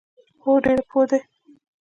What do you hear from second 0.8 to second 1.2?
پوه دي